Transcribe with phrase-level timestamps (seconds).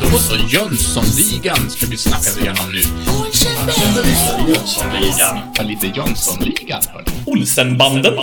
[0.00, 2.80] Då så, Jönssonligan ska vi snacka igenom nu.
[4.48, 5.38] Jönssonligan.
[5.54, 6.82] Ja, lite Jönssonligan.
[7.26, 8.16] Olsenbanden.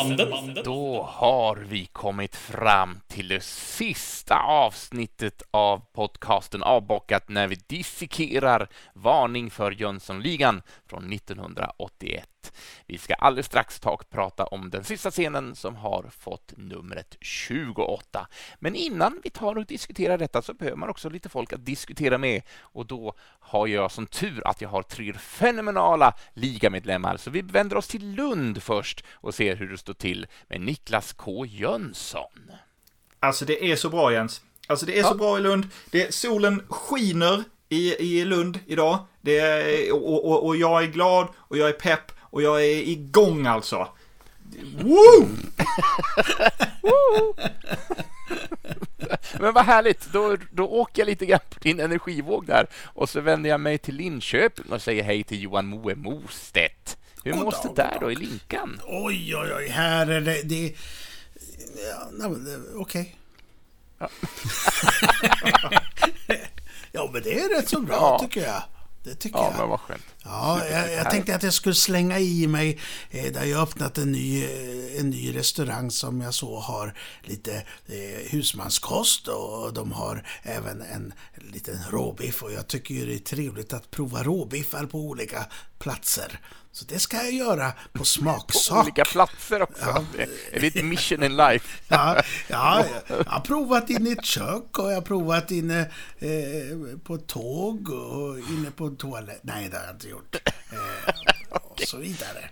[0.63, 8.68] Då har vi kommit fram till det sista avsnittet av podcasten Avbockat när vi dissekerar
[8.94, 12.37] Varning för Jönssonligan från 1981.
[12.86, 17.18] Vi ska alldeles strax ta och prata om den sista scenen som har fått numret
[17.21, 18.27] 28.
[18.59, 22.17] Men innan vi tar och diskuterar detta så behöver man också lite folk att diskutera
[22.17, 27.17] med och då har jag som tur att jag har tre fenomenala ligamedlemmar.
[27.17, 31.14] Så vi vänder oss till Lund först och ser hur det står till med Niklas
[31.14, 32.52] K Jönsson.
[33.20, 34.41] Alltså det är så bra Jens.
[34.67, 35.67] Alltså det är så bra i Lund.
[35.91, 39.00] Det, solen skiner i, i Lund idag.
[39.22, 43.45] Det och, och, och jag är glad och jag är pepp och jag är igång
[43.45, 43.88] alltså.
[44.81, 45.27] Woo!
[49.40, 53.22] Men vad härligt, då, då åker jag lite grann på din energivåg där och så
[53.22, 56.98] vänder jag mig till Linköping och säger hej till Johan Moe Mostedt.
[57.23, 58.81] Hur God måste dag, där god då i Linkan?
[58.86, 59.67] Oj, oj, oj.
[59.67, 60.42] Här är det...
[60.44, 60.75] det
[61.92, 63.16] ja, nej, men det- okej.
[66.92, 68.20] ja, men det är rätt så bra Ja.
[68.28, 68.64] tycker jag.
[69.08, 69.59] Det tycker Ja, jag.
[69.59, 70.03] men vad skönt.
[70.23, 72.80] Ja, jag, jag tänkte att jag skulle slänga i mig,
[73.11, 77.55] eh, där jag öppnat en ny, eh, en ny restaurang som jag så har lite
[77.86, 81.14] eh, husmanskost och de har även en
[81.53, 85.45] liten råbiff och jag tycker ju det är trevligt att prova råbiffar på olika
[85.80, 86.39] platser.
[86.72, 88.83] Så det ska jag göra på På smaksak.
[88.83, 90.06] olika platser också.
[90.52, 91.67] Är det ett mission in life?
[91.88, 95.80] Ja, ja, jag har provat inne i ett kök och jag har provat inne
[96.20, 99.39] eh, på tåg och inne på en toalett.
[99.42, 100.36] Nej, det har jag inte gjort.
[100.45, 101.14] Eh,
[101.64, 102.50] och så vidare.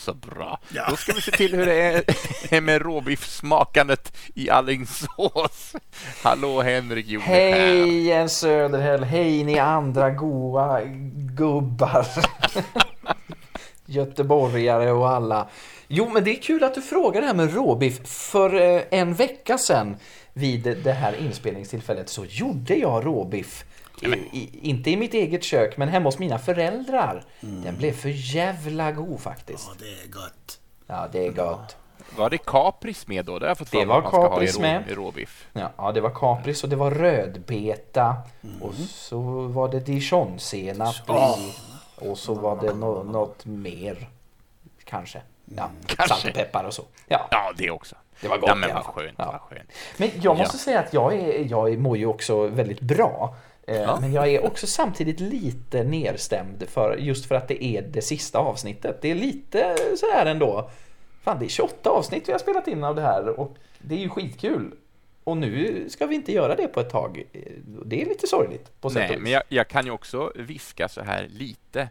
[0.00, 0.60] Så bra.
[0.74, 0.86] Ja.
[0.90, 1.82] Då ska vi se till hur det
[2.50, 5.72] är- med råbiffsmakandet i Alingsås.
[6.22, 7.34] Hallå Henrik Joneskär.
[7.34, 10.80] Hej Jens Söderhäll, hej ni andra goa
[11.36, 12.06] gubbar.
[13.86, 15.48] Göteborgare och alla.
[15.88, 18.06] Jo, men det är kul att du frågar det här med råbiff.
[18.08, 19.96] För eh, en vecka sedan
[20.32, 23.64] vid det här inspelningstillfället så gjorde jag råbiff.
[24.02, 27.24] I, i, inte i mitt eget kök, men hemma hos mina föräldrar.
[27.40, 29.68] Den blev för jävla god faktiskt.
[29.68, 30.60] Ja, det är gott.
[30.86, 31.76] Ja, det är gott.
[32.16, 33.38] Var det kapris med då?
[33.38, 34.82] Det har jag fått för Det var man ska ha i kapris rå- med.
[34.90, 35.46] i råbiff.
[35.52, 38.16] Ja, ja, det var kapris och det var rödbeta.
[38.60, 39.18] Och så
[39.48, 41.52] var det dijonsenap i.
[42.08, 44.08] Och så var det nå- något mer.
[44.84, 45.22] Kanske.
[45.56, 46.08] Ja, Kanske.
[46.14, 46.82] salt och peppar och så.
[47.08, 47.96] Ja, Ja, det också.
[48.20, 49.30] det var gott Ja, men vad skönt, Ja.
[49.32, 49.70] vad skönt.
[49.96, 50.60] Men jag måste Ja.
[50.60, 53.34] säga att jag, är, jag mår ju också väldigt bra.
[53.70, 58.02] Eh, Men jag är också samtidigt lite nerstämd för, just för att det är det
[58.02, 58.98] sista avsnittet.
[59.02, 60.70] Det är lite sådär ändå.
[61.22, 63.98] Fan, det är 28 avsnitt vi har spelat in av det här och det är
[63.98, 64.74] ju skitkul.
[65.24, 67.24] Och nu ska vi inte göra det på ett tag.
[67.32, 67.40] Eh,
[67.84, 71.00] Det är lite sorgligt på sätt Nej, men jag, jag kan ju också viska så
[71.00, 71.88] här lite,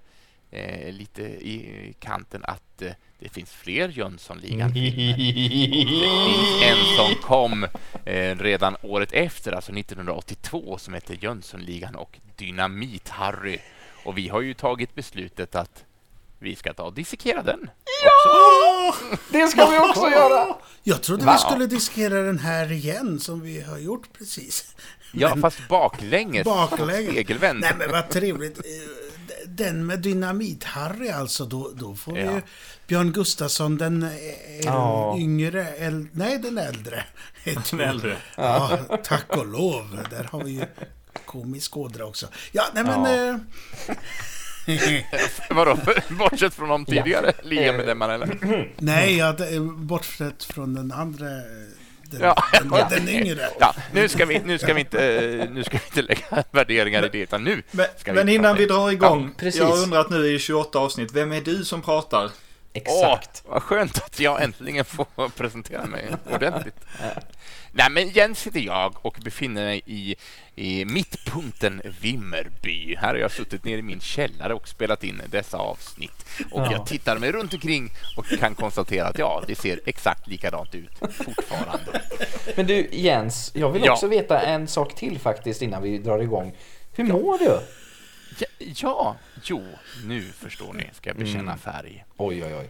[0.52, 5.18] eh, lite i kanten att eh, det finns fler Jönssonligan-filmer.
[5.18, 5.85] Det
[6.25, 7.68] finns en som kom
[8.06, 13.59] eh, redan året efter, alltså 1982, som heter Jönssonligan och Dynamit-Harry.
[14.03, 15.84] Och vi har ju tagit beslutet att
[16.40, 17.69] vi ska ta och dissekera den.
[18.03, 18.96] Ja!
[19.31, 20.56] Det ska vi också göra!
[20.84, 21.31] Jag trodde Va?
[21.34, 24.75] vi skulle diskera den här igen, som vi har gjort precis.
[25.12, 26.46] Ja, fast baklänges.
[26.46, 27.12] Baklänges.
[27.12, 27.59] Spegelvänd.
[27.59, 28.62] Nej, men vad trevligt.
[29.48, 32.32] Den med Dynamit-Harry alltså, då, då får vi Ja.
[32.32, 32.42] ju
[32.88, 34.08] Björn Gustafsson, den
[34.64, 35.16] Ja.
[35.20, 37.04] yngre, äl, nej den äldre.
[37.72, 38.18] Den äldre.
[38.38, 39.98] Ja, tack och lov.
[40.10, 40.66] Där har vi ju
[41.26, 42.28] komisk ådra också.
[42.52, 43.04] Ja, nej men...
[43.04, 43.30] Ja.
[43.30, 45.04] Eh,
[45.56, 45.78] Vadå,
[46.10, 48.70] bortsett från de tidigare ligamedlemmarna eller?
[48.78, 49.36] nej, ja,
[49.78, 51.26] bortsett från den andra,
[52.12, 52.44] den, Ja.
[52.52, 53.50] den, den yngre.
[53.59, 57.06] Ja, nu ska vi, nu ska vi inte, eh, nu ska vi inte lägga värderingar
[57.06, 59.31] i det, utan nu Men, ska men vi innan vi drar igång.
[59.38, 59.59] precis.
[59.62, 61.12] jag har undrat nu i 28 avsnitt.
[61.14, 62.30] Vem är du som pratar?
[62.74, 63.44] Exakt.
[63.46, 66.75] Åh, vad skönt att jag äntligen får presentera mig ordentligt.
[67.71, 70.16] Nej, men Jens heter jag och befinner mig i,
[70.56, 72.95] i mittpunkten Vimmerby.
[72.95, 76.25] Här har jag suttit nere i min källare och spelat in dessa avsnitt.
[76.51, 76.71] Och Ja.
[76.71, 80.92] jag tittar mig runt omkring och kan konstatera att ja, det ser exakt likadant ut
[81.12, 82.01] fortfarande.
[82.56, 83.92] Men du Jens, jag vill Ja.
[83.94, 86.54] också veta en sak till faktiskt innan vi drar igång.
[86.94, 87.60] Hur mår du?
[88.39, 89.68] Ja, ja, jo,
[90.06, 92.06] nu förstår ni, ska jag bekänna färg.
[92.18, 92.69] Oj, oj, oj.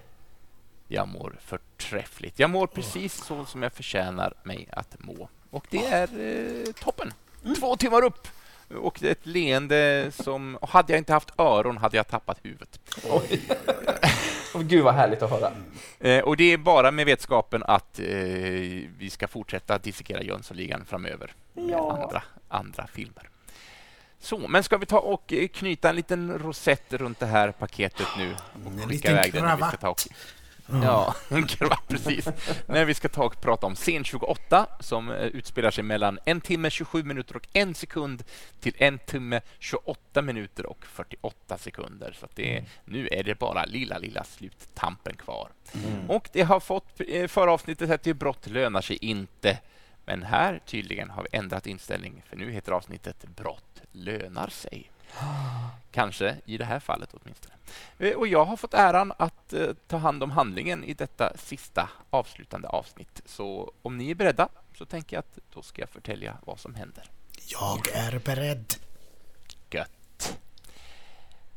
[0.91, 2.39] Jag mår förträffligt.
[2.39, 5.29] Jag mår precis så som jag förtjänar mig att må.
[5.49, 7.13] Och det är eh, toppen.
[7.59, 8.27] Två timmar upp
[8.75, 10.55] och det är ett leende som...
[10.55, 12.79] och Hade jag inte haft öron hade jag tappat huvudet.
[14.53, 15.51] Och Gud vad härligt att höra.
[15.99, 18.05] Eh, och det är bara med vetskapen att eh,
[18.97, 23.29] vi ska fortsätta dissekera Jönssonligan framöver med andra, andra filmer.
[24.19, 28.07] Så, men ska vi ta och eh, knyta en liten rosett runt det här paketet
[28.17, 28.35] nu?
[28.65, 30.07] Och En skicka liten kravatt.
[30.83, 31.15] Ja,
[31.87, 32.27] precis.
[32.65, 36.41] När vi ska ta och prata om scen 28 som eh, utspelar sig mellan en
[36.41, 38.23] timme 27 minuter och en sekund
[38.59, 42.15] till en timme 28 minuter och 48 sekunder.
[42.19, 45.49] Så det är, nu är det bara lilla, lilla sluttampen kvar.
[46.07, 49.57] Och det har fått, eh, förra avsnittet hette Brott lönar sig inte.
[50.05, 54.91] Men här tydligen har vi ändrat inställning för nu heter avsnittet Brott lönar sig.
[55.91, 57.53] Kanske i det här fallet åtminstone.
[57.97, 61.89] Eh, Och jag har fått äran att eh, ta hand om handlingen i detta sista
[62.09, 63.21] avslutande avsnitt.
[63.25, 66.75] Så om ni är beredda så tänker jag att då ska jag förtälja vad som
[66.75, 67.03] händer.
[67.47, 68.73] Jag är beredd.
[69.71, 70.39] Gött.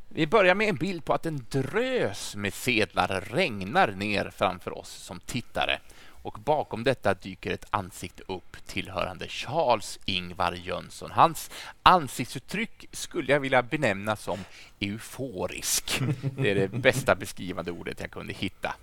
[0.09, 4.89] Vi börjar med en bild på att en drös med sedlar regnar ner framför oss
[4.89, 5.79] som tittare
[6.23, 11.11] och bakom detta dyker ett ansikte upp tillhörande Charles Ingvar Jönsson.
[11.11, 11.51] Hans
[11.83, 14.39] ansiktsuttryck skulle jag vilja benämna som
[14.79, 16.01] euforisk.
[16.37, 18.75] Det är det bästa beskrivande ordet jag kunde hitta.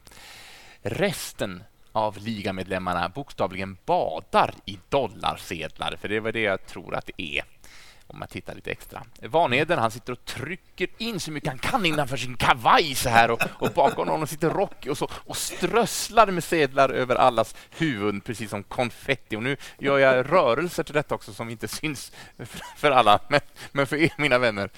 [0.82, 7.22] Resten av ligamedlemmarna bokstavligen badar i dollarsedlar, för det var det jag tror att det
[7.22, 7.44] är
[8.10, 9.02] om man tittar lite extra.
[9.22, 13.30] Vanheden, han sitter och trycker in så mycket han kan innanför sin kavaj så här
[13.30, 18.20] och, och bakom honom sitter Rocky och, så, och strösslar med sedlar över allas huvuden,
[18.20, 19.36] precis som konfetti.
[19.36, 23.40] Och nu gör jag rörelser till detta också som inte syns för, för alla, men,
[23.72, 24.70] men för er, mina vänner.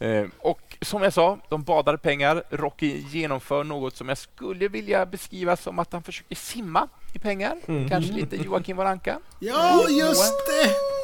[0.00, 2.42] Eh, och som jag sa, de badar i pengar.
[2.50, 7.56] Rocky genomför något som jag skulle vilja beskriva som att han försöker simma i pengar.
[7.88, 9.20] Kanske lite Joakim Waranka.
[9.40, 10.97] Ja, just det!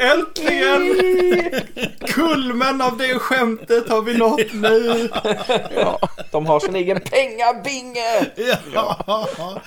[0.00, 0.94] Äntligen!
[2.08, 5.08] Kulmen av det skämtet har vi nått nu.
[6.30, 8.32] De har sin egen pengabinge!
[8.74, 9.62] Ja, ja,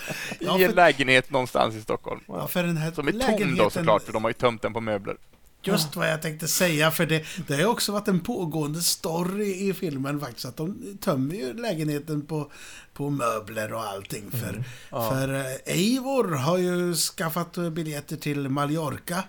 [0.60, 2.22] I en för, lägenhet någonstans i Stockholm.
[2.28, 4.74] ja, för den här Som är tom då såklart, för de har ju tömt den
[4.74, 5.16] på möbler.
[5.62, 9.70] Just vad jag tänkte säga, för det, det har ju också varit en pågående story
[9.70, 10.46] i filmen faktiskt.
[10.46, 12.52] Att de tömmer ju lägenheten på,
[12.94, 14.32] på möbler och allting.
[14.32, 19.24] För, för eh, Eivor har ju skaffat biljetter till Mallorca.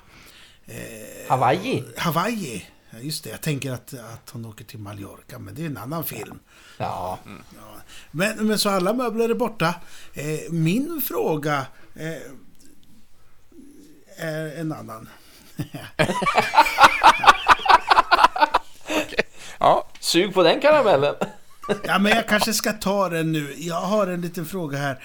[1.29, 1.85] Hawaii.
[1.97, 2.67] Hawaii.
[2.91, 5.77] Ja, just det, jag tänker att, att hon åker till Mallorca, men det är en
[5.77, 6.39] annan film.
[6.79, 7.19] Ja.
[7.57, 7.81] Ja.
[8.11, 9.75] Men, men så alla möbler är borta.
[10.15, 12.17] Eh, min fråga eh,
[14.17, 15.09] är en annan.
[19.59, 21.15] Ja, Sug på den karamellen.
[21.85, 23.55] Ja, men jag kanske ska ta den nu.
[23.59, 25.03] Jag har en liten fråga här.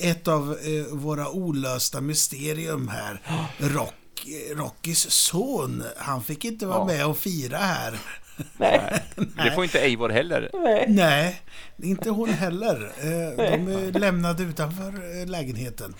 [0.00, 3.20] Ett av eh, våra olösta mysterium här.
[3.58, 3.94] Rock,
[4.54, 6.84] Rockys son, han fick inte vara Ja.
[6.84, 7.98] med och fira här.
[8.56, 9.02] Nej.
[9.44, 10.50] det får inte Eivor heller.
[10.54, 10.84] Nej.
[10.88, 11.40] Nej,
[11.82, 12.92] inte hon heller.
[12.98, 15.94] Eh, De är lämnade utanför eh, lägenheten.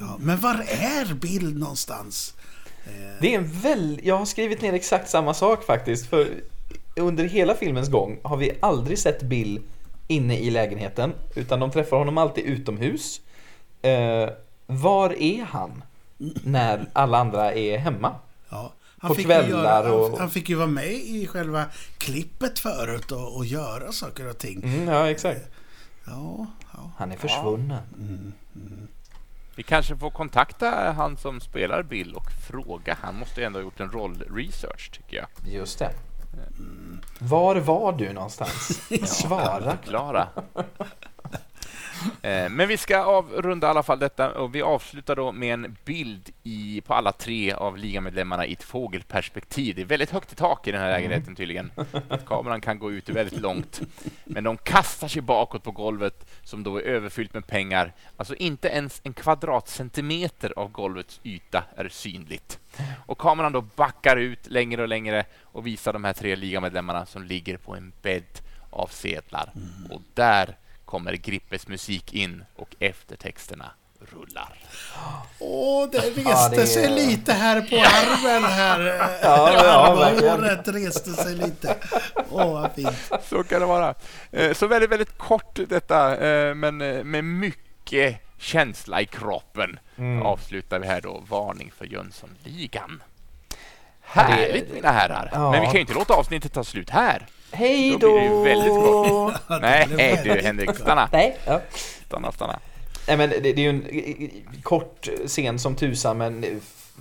[0.00, 2.34] Ja, men var är Bill någonstans?
[3.20, 4.00] Det är en väl...
[4.02, 6.06] Jag har skrivit ner exakt samma sak faktiskt.
[6.06, 6.28] För
[6.96, 9.60] under hela filmens gång har vi aldrig sett Bill
[10.08, 11.12] inne i lägenheten.
[11.34, 13.20] Utan de träffar honom alltid utomhus.
[13.82, 14.28] Eh,
[14.66, 15.84] var är han
[16.44, 18.14] när alla andra är hemma?
[18.48, 21.64] Ja, På fick kvällar göra, och- han, han fick ju vara med i själva
[21.98, 24.62] klippet förut och, och göra saker och ting.
[24.64, 25.40] Mm, ja, exakt.
[26.06, 26.90] Ja, ja.
[26.98, 27.82] Han är försvunnen.
[29.54, 32.96] Vi kanske får kontakta han som spelar Bill och fråga.
[33.02, 35.26] Han måste ju ändå ha gjort en rollresearch, tycker jag.
[35.54, 35.90] Just det.
[37.18, 38.80] Var var du någonstans?
[39.06, 39.76] Svara.
[39.84, 40.28] Klara.
[42.22, 45.76] Eh, Men vi ska avrunda i alla fall detta och vi avslutar då med en
[45.84, 49.76] bild i, på alla tre av ligamedlemmarna i ett fågelperspektiv.
[49.76, 51.72] Det är väldigt högt i tak i den här lägenheten tydligen.
[52.08, 53.80] Att kameran kan gå ut väldigt långt.
[54.24, 57.92] Men de kastar sig bakåt på golvet som då är överfyllt med pengar.
[58.16, 62.58] Alltså inte ens en kvadratcentimeter av golvets yta är synligt.
[63.06, 67.22] Och kameran då backar ut längre och längre och visar de här tre ligamedlemmarna som
[67.22, 68.40] ligger på en bädd
[68.70, 69.52] av sedlar.
[69.90, 70.56] Och där
[70.90, 73.70] kommer Grippes musik in och eftertexterna
[74.12, 74.58] rullar.
[75.38, 78.80] Åh, det reste Ja, det är- sig lite här på armen här.
[79.22, 80.10] Ja.
[80.36, 81.76] Håret reste sig lite.
[82.30, 83.10] Åh, vad fint.
[83.28, 83.94] Så kan det vara.
[84.32, 89.78] Eh, Så väldigt, väldigt kort detta, eh, men eh, med mycket känsla i kroppen
[90.24, 93.02] avslutar vi här då Varning för Jönssonligan.
[94.00, 95.30] Härligt mina herrar!
[95.32, 95.50] Ja.
[95.50, 97.26] Men vi kan ju inte låta avsnittet ta slut här.
[97.52, 98.12] Hej Då då!
[98.14, 99.60] blir det ju väldigt kort.
[99.62, 101.08] Nej, blev du Henrik, stanna.
[101.12, 101.36] Nej.
[101.46, 101.60] Ja.
[102.06, 102.58] Stanna, stanna.
[103.08, 103.82] Nej men det, det är ju en
[104.62, 106.44] kort scen som tusan men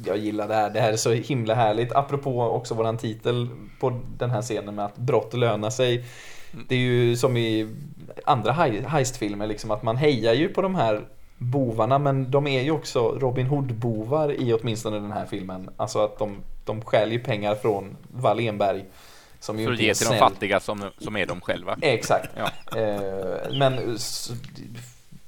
[0.06, 0.70] jag gillar det här.
[0.70, 1.91] Det här är så himla härligt.
[1.96, 3.48] Apropå också våran titel
[3.79, 6.06] på den här scenen med att brott lönar sig.
[6.70, 7.75] Det är ju som i
[8.25, 11.01] andra hei- heistfilmer, liksom, att man hejar ju på de här
[11.38, 15.70] bovarna men de är ju också Robin Hood-bovar i åtminstone den här filmen.
[15.77, 18.86] Alltså att de, de stjäl ju pengar från Wallenberg.
[19.39, 20.19] Som ju För att ge till de snäll.
[20.19, 21.77] fattiga som, som är de själva.
[21.81, 22.29] Exakt.
[22.36, 22.77] Ja.
[22.79, 23.98] Eh, men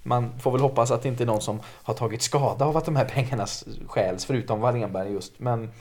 [0.04, 2.86] man får väl hoppas att det inte är någon som har tagit skada av att
[2.86, 3.48] de här pengarna
[3.88, 5.40] stjäls, förutom Wallenberg just.
[5.40, 5.72] Men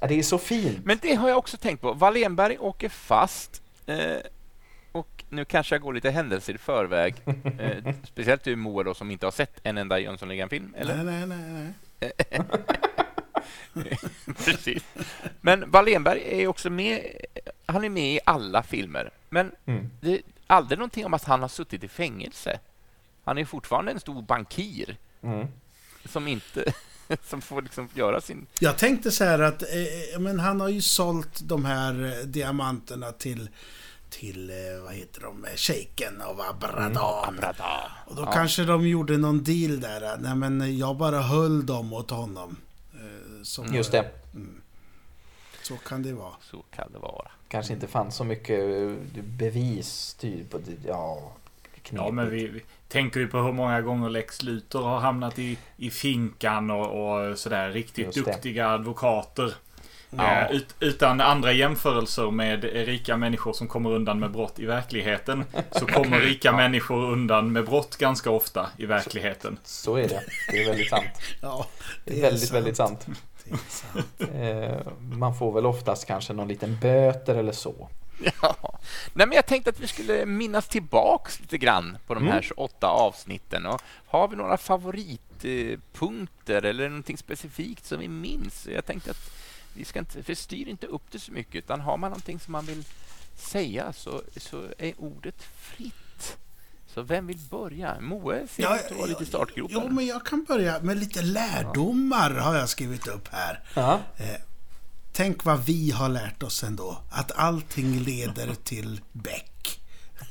[0.00, 0.84] ja, det är så fint.
[0.84, 1.92] Men det har jag också tänkt på.
[1.92, 3.62] Wallenberg åker fast.
[3.86, 3.96] Eh,
[4.92, 7.14] och nu kanske jag går lite händelser i förväg.
[7.58, 10.74] Eh, speciellt du Moa då, som inte har sett en enda Jönssonligan-film.
[10.78, 10.96] Eller?
[10.96, 11.72] Nej, nej, nej.
[12.00, 12.12] nej.
[14.44, 14.84] Precis.
[15.40, 17.00] Men Wallenberg är också med.
[17.66, 19.10] Han är med i alla filmer.
[19.28, 19.90] Men Mm.
[20.00, 22.60] det är aldrig någonting om att han har suttit i fängelse.
[23.24, 25.46] Han är fortfarande en stor bankir Mm.
[26.04, 26.72] som inte
[27.24, 28.46] som får liksom göra sin...
[28.60, 33.12] Jag tänkte så här att eh, men han har ju sålt de här eh, diamanterna
[33.12, 33.48] till,
[34.10, 36.96] till eh, vad heter de, eh, shejken av Abradan.
[37.36, 37.90] Abrada.
[38.06, 38.32] Och då Ja.
[38.32, 40.16] kanske de gjorde någon deal där.
[40.18, 42.56] Nej men jag bara höll dem åt honom.
[42.94, 44.10] Eh, Så, Just det.
[45.62, 46.34] Så kan det vara.
[46.40, 47.30] Så kan det vara.
[47.48, 50.54] Kanske inte fanns så mycket eh, bevis, typ.
[50.86, 51.32] Ja,
[51.82, 52.06] knepigt.
[52.06, 55.58] Ja, men vi, vi tänker ju på hur många gånger Lex Luthor har hamnat i,
[55.76, 57.70] i finkan och, och sådär.
[57.70, 59.54] Riktigt duktiga advokater.
[60.18, 60.40] Ja.
[60.40, 65.44] Eh, ut, utan andra jämförelser med rika människor som kommer undan med brott i verkligheten
[65.72, 69.58] så kommer rika människor undan med brott ganska ofta i verkligheten.
[69.64, 70.22] Så är det.
[70.50, 71.06] Det är väldigt sant.
[71.42, 71.66] Ja,
[72.04, 73.06] Det är väldigt, väldigt sant.
[73.44, 74.06] Det är sant.
[74.34, 74.78] Eh,
[75.16, 77.88] man får väl oftast kanske någon liten böter eller så.
[78.42, 78.78] Ja.
[79.12, 82.88] Nej, men jag tänkte att vi skulle minnas tillbaks lite grann på de här 28
[82.88, 83.66] avsnitten.
[83.66, 88.66] Och har vi några favoritpunkter eller någonting specifikt som vi minns?
[88.74, 89.30] Jag tänkte att
[89.76, 92.66] vi ska inte förstyr inte upp det så mycket, utan har man någonting som man
[92.66, 92.84] vill
[93.36, 96.36] säga så, så är ordet fritt.
[96.94, 98.00] Så vem vill börja?
[98.00, 99.78] Moe ser ut att vara lite i startgropen.
[99.82, 103.60] Jo, men jag kan börja med lite lärdomar har jag skrivit upp här.
[103.74, 104.00] Ja.
[104.16, 104.26] Eh,
[105.12, 106.98] tänk vad vi har lärt oss ändå.
[107.10, 109.80] Att allting leder till Beck.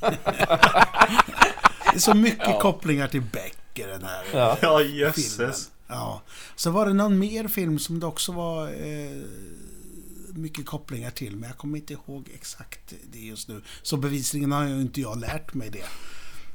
[0.00, 4.58] det är så mycket kopplingar till Beck i den här Ja.
[4.62, 4.96] Ja, filmen.
[4.96, 5.70] jösses.
[5.86, 6.22] Ja.
[6.56, 9.22] Så var det någon mer film som det också var eh,
[10.28, 11.36] mycket kopplingar till.
[11.36, 13.62] Men jag kommer inte ihåg exakt det just nu.
[13.82, 15.86] Så bevisligen har ju inte jag lärt mig det.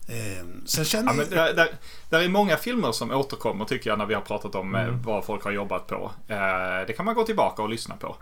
[0.08, 1.70] Eh, sen känner Ja, men där, där,
[2.10, 5.26] där är många filmer som återkommer tycker jag när vi har pratat om eh, vad
[5.26, 6.12] folk har jobbat på.
[6.28, 6.38] Eh,
[6.88, 8.16] det kan man gå tillbaka och lyssna på.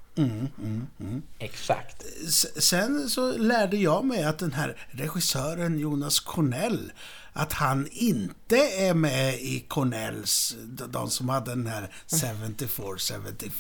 [1.40, 2.04] Exakt.
[2.28, 6.92] S- Sen så lärde jag mig att den här regissören Jonas Cornell
[7.34, 10.56] att han inte är med i Cornells,
[10.88, 13.52] de- som hade den här 74-75.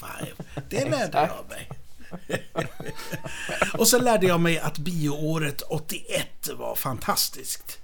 [0.69, 1.69] Det lärde jag mig.
[3.77, 7.77] Och så lärde jag mig att bioåret 81 var fantastiskt.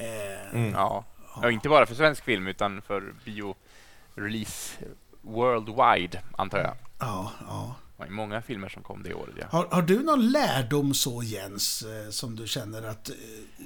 [0.00, 1.04] Eh, Ja.
[1.42, 4.70] ja, inte bara för svensk film utan för bio-release
[5.20, 6.74] worldwide, antar jag.
[6.98, 7.74] ja, ja.
[7.96, 9.34] Det var många filmer som kom det året.
[9.38, 9.46] Ja.
[9.50, 13.14] Har, har du någon lärdom så Jens, eh, som du känner att eh,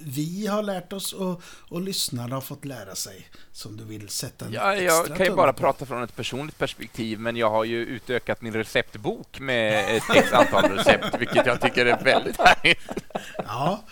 [0.04, 3.28] vi har lärt oss och, och lyssnarna har fått lära sig?
[3.52, 5.58] Som du vill sätta en Ja, extra jag kan ju bara på?
[5.58, 10.32] prata från ett personligt perspektiv, men jag har ju utökat min receptbok med ett x
[10.32, 12.80] antal recept, vilket jag tycker är väldigt härligt.
[13.36, 13.84] Ja.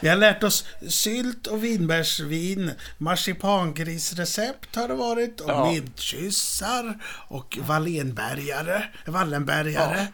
[0.00, 5.72] Vi- har lärt oss sylt och vinbärsvin, marsipangrisrecept har det varit, och Ja.
[5.72, 8.82] midkyssar och Wallenbergare.
[9.06, 10.06] Wallenbergare.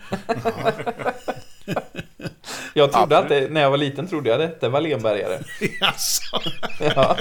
[2.74, 5.38] Jag trodde Ja, att det, när jag var liten trodde jag det hette Wallenbergare.
[5.80, 6.40] Jaså?
[6.80, 7.16] Ja.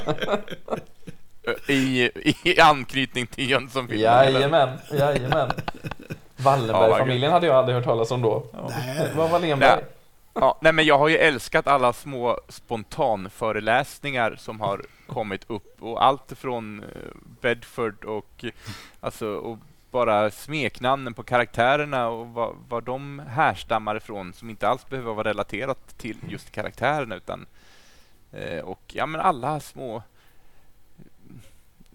[1.67, 2.09] I,
[2.43, 4.03] i anknytning till Jönssonfilmen.
[4.03, 5.51] Jajamän, jajamän.
[6.38, 8.45] Wallenberg-familjen hade jag aldrig hört talas om då.
[8.69, 9.07] Nej.
[9.15, 9.69] Vad var Wallenberg?
[9.75, 9.85] Nej.
[10.39, 16.03] Ja, nej, men jag har ju älskat alla små spontanföreläsningar som har kommit upp och
[16.05, 16.89] allt från eh,
[17.41, 18.45] Bedford och
[18.99, 19.57] alltså och
[19.91, 25.29] bara smeknamnen på karaktärerna och vad, vad de härstammar ifrån som inte alls behöver vara
[25.29, 27.45] relaterat till just karaktärerna utan
[28.31, 30.03] eh, och ja men alla små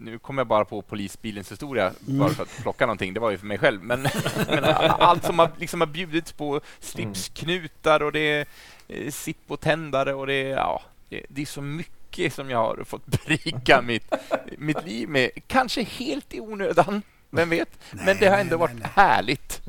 [0.00, 3.14] nu kommer jag bara på polisbilens historia bara för att plocka någonting.
[3.14, 3.82] Det var ju för mig själv.
[3.82, 4.02] Men,
[4.48, 8.46] men allt som har, liksom har bjudits på slipsknutar och det är
[8.88, 13.06] eh, Zippo-tändare och det är, ja, det, det är så mycket som jag har fått
[13.26, 14.12] berika mitt,
[14.58, 15.30] mitt liv med.
[15.46, 17.78] Kanske helt i onödan, vem vet?
[17.90, 18.90] men det har ändå nej, varit nej.
[18.94, 19.62] härligt.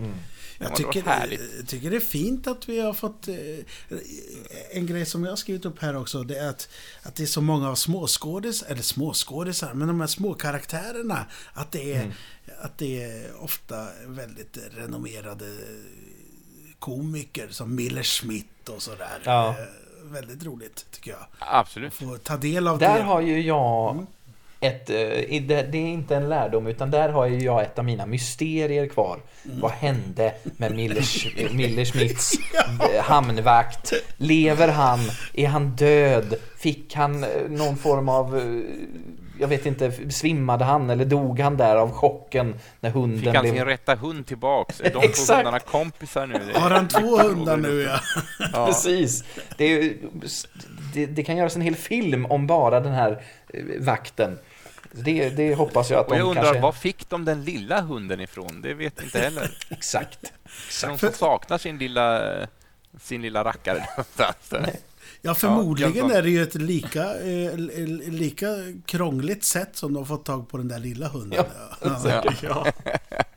[0.61, 1.03] Jag Det tycker,
[1.57, 3.27] jag tycker det är fint att vi har fått...
[3.27, 3.35] eh,
[4.71, 6.69] En grej som jag har skrivit upp här också, det är att,
[7.03, 11.71] att det är så många av småskådis, eller småskådisar, men de här små karaktärerna, att
[11.71, 12.15] det är,
[12.61, 15.45] att det är ofta väldigt renommerade
[16.79, 19.21] komiker som Miller Schmidt och sådär.
[19.23, 19.49] Ja.
[19.49, 19.65] Eh,
[20.03, 21.25] väldigt roligt, tycker jag.
[21.39, 21.93] Absolut.
[21.93, 23.03] Få ta del av Där det.
[23.03, 24.05] har ju jag
[24.61, 24.95] ett, eh,
[25.41, 29.19] det är inte en lärdom utan där har ju jag ett av mina mysterier kvar.
[29.43, 31.87] Vad hände med Miller, Miller
[32.95, 33.93] eh, hamnvakt?
[34.17, 34.99] Lever han?
[35.33, 36.35] Är han död?
[36.57, 38.43] Fick han eh, någon form av eh,
[39.39, 43.43] jag vet inte, svimmade han eller dog han där av chocken när hunden Fick han
[43.43, 43.53] blev...
[43.53, 44.81] sin rätta hund tillbaks?
[44.81, 45.37] Är de två Exakt.
[45.37, 46.39] hundarna kompisar nu?
[46.53, 47.99] Har han två hundar nu, ja?
[48.53, 48.65] Ja.
[48.67, 49.23] Precis.
[49.57, 49.93] Det, är,
[50.93, 53.23] det, det kan göras en hel film om bara den här
[53.79, 54.37] vakten.
[54.91, 56.61] Det, det hoppas jag att Och de jag undrar, kanske...
[56.61, 58.61] var fick de den lilla hunden ifrån?
[58.61, 59.57] Det vet jag inte heller.
[59.69, 60.33] Exakt.
[60.83, 62.33] Är de saknar sin lilla,
[62.99, 64.75] sin lilla rackare någonstans?
[65.21, 66.11] Ja, förmodligen Jönsson.
[66.17, 67.57] är det ju ett lika, eh,
[68.07, 68.47] lika
[68.85, 71.45] krångligt sätt som de har fått tag på den där lilla hunden.
[71.81, 72.23] Ja.
[72.41, 72.65] Ja.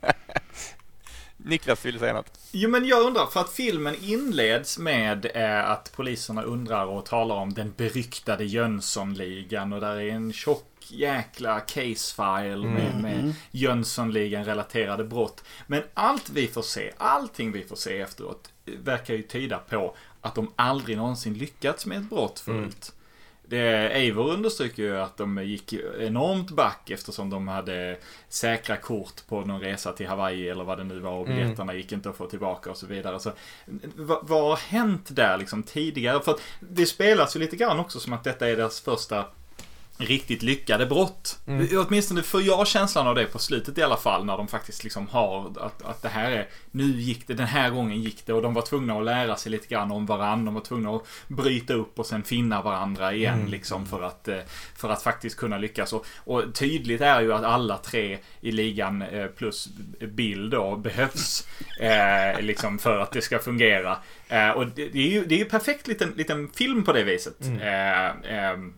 [1.45, 2.39] Niklas vill säga något.
[2.51, 7.35] Jo, men jag undrar, för att filmen inleds med eh, att poliserna undrar och talar
[7.35, 15.43] om den beryktade Jönssonligan och där är en tjock jäkla case-file med, med Jönssonligan-relaterade brott.
[15.67, 19.95] Men allt vi får se, allting vi får se efteråt, eh, verkar ju tyda på
[20.21, 22.91] att de aldrig någonsin lyckats med ett brott förut.
[23.47, 27.97] Det, Eivor understryker ju att de gick enormt back eftersom de hade
[28.29, 31.91] säkra kort på någon resa till Hawaii eller vad det nu var och biljetterna gick
[31.91, 33.19] inte att få tillbaka och så vidare.
[33.19, 33.31] Så,
[33.95, 36.21] vad, vad har hänt där liksom tidigare?
[36.21, 39.25] För det spelas ju lite grann också som att detta är deras första
[39.97, 41.39] riktigt lyckade brott.
[41.87, 45.07] Åtminstone får jag känslan av det på slutet i alla fall när de faktiskt liksom
[45.07, 48.41] har att, att det här är, nu gick det, den här gången gick det och
[48.41, 50.45] de var tvungna att lära sig lite grann om varandra.
[50.45, 54.37] De var tvungna att bryta upp och sen finna varandra igen liksom för att, eh,
[54.75, 55.93] för att faktiskt kunna lyckas.
[55.93, 61.47] Och, och tydligt är ju att alla tre i ligan eh, plus Bill då behövs
[61.79, 63.97] eh, liksom för att det ska fungera.
[64.27, 67.03] Eh, och det, det är ju det är ju perfekt liten, liten film på det
[67.03, 67.41] viset.
[67.61, 68.73] Eh, ehm,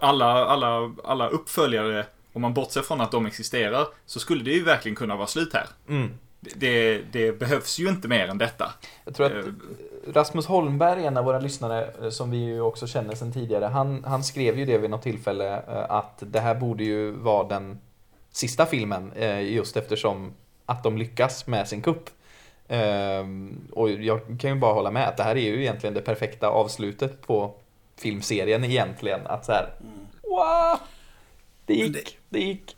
[0.00, 4.64] alla, alla, alla uppföljare, om man bortser från att de existerar, så skulle det ju
[4.64, 5.66] verkligen kunna vara slut här.
[5.88, 6.10] Mm.
[6.40, 8.72] Det, det behövs ju inte mer än detta.
[9.04, 12.86] Jag tror Eh, att Rasmus Holmberg, en av våra lyssnare eh, som vi ju också
[12.86, 16.54] känner sedan tidigare, han, han skrev ju det vid något tillfälle eh, att det här
[16.54, 17.78] borde ju vara den
[18.32, 20.32] sista filmen eh, just eftersom
[20.66, 22.10] att de lyckas med sin kupp.
[22.68, 26.00] Ehm, Och jag kan ju bara hålla med att det här är ju egentligen det
[26.00, 27.54] perfekta avslutet på
[27.98, 29.26] filmserien egentligen.
[29.26, 29.74] Att så här,
[30.22, 30.78] wow,
[31.66, 32.76] det Men det- gick, det gick.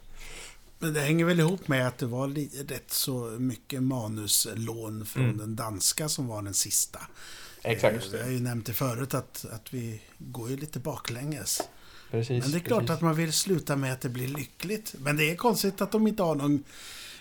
[0.79, 2.29] Men det hänger väl ihop med att det var
[2.69, 7.01] rätt så mycket manuslån från den danska som var den sista.
[7.63, 8.07] Exakt.
[8.15, 11.61] Eh, Jag har ju nämnt det förut att, att vi går ju lite baklänges.
[12.11, 12.91] Precis, Men det är klart precis.
[12.95, 14.95] att man vill sluta med att det blir lyckligt.
[14.99, 16.65] Men det är konstigt att de inte har någon...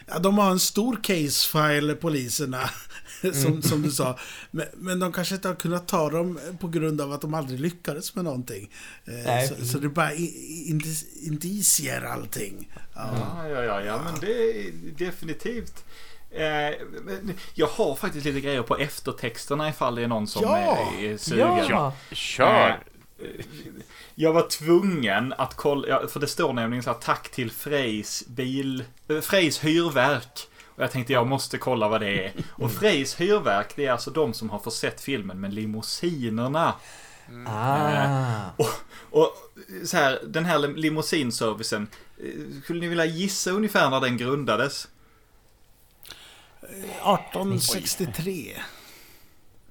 [0.07, 2.69] Ja, de har en stor case-file, poliserna,
[3.33, 4.19] som, som du sa.
[4.51, 7.59] Men, men de kanske inte har kunnat ta dem på grund av att de aldrig
[7.59, 8.71] lyckades med någonting.
[9.05, 10.13] Eh, så, så det är bara
[11.23, 12.69] indicier allting.
[12.95, 13.09] Ja.
[13.13, 15.85] Ja, ja, ja, ja, men det är definitivt.
[16.31, 16.75] Eh,
[17.53, 20.57] jag har faktiskt lite grejer på eftertexterna ifall det är någon som Ja,
[20.99, 21.65] är, är sugen.
[21.69, 22.83] Ja, Kör!
[23.19, 23.45] Eh,
[24.15, 28.83] Jag var tvungen att kolla, för det står nämligen så här tack till Frejs bil,
[29.09, 30.47] eh, Frejs hyrverk.
[30.65, 32.31] Och jag tänkte jag måste kolla vad det är.
[32.49, 36.73] Och Frejs hyrverk, det är alltså de som har försett filmen med limousinerna.
[37.47, 38.41] ah.
[38.57, 38.69] Och,
[39.11, 39.33] och
[39.85, 44.87] så här, den här lim- limousinservicen, eh, skulle ni vilja gissa ungefär när den grundades?
[46.61, 48.55] 1863.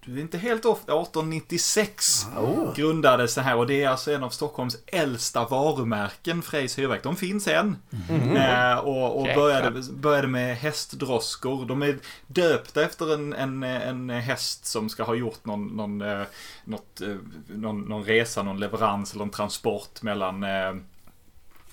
[0.07, 2.75] Du är inte helt off, 1896 Oh.
[2.75, 7.03] grundades det här och det är alltså en av Stockholms äldsta varumärken, Frejs hyrverk.
[7.03, 7.77] De finns än.
[8.37, 11.67] Eh, och och började, började med hästdroskor.
[11.67, 16.23] De är döpta efter en, en, en häst som ska ha gjort någon, någon, eh,
[16.65, 17.17] något, eh,
[17.47, 20.75] någon, någon resa, någon leverans eller en transport mellan eh,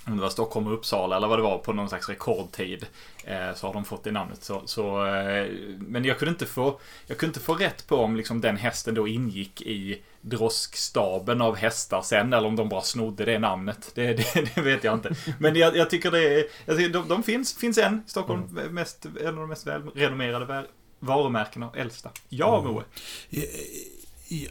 [0.05, 2.85] om det var Stockholm och Uppsala eller vad det var på någon slags rekordtid.
[3.23, 4.43] Eh, så har de fått det namnet.
[4.43, 5.47] Så, så, eh,
[5.79, 8.93] men jag kunde, inte få, jag kunde inte få rätt på om liksom den hästen
[8.95, 13.91] då ingick i droskstaben av hästar sen eller om de bara snodde det namnet.
[13.95, 15.15] Det, det, det vet jag inte.
[15.39, 18.03] Men jag, jag tycker det är, jag tycker de, de finns, finns än.
[18.07, 20.65] Stockholm, mest, en av de mest välrenommerade
[20.99, 22.09] varumärkena, äldsta.
[22.29, 22.83] Ja, Moe.
[23.29, 23.47] Jag-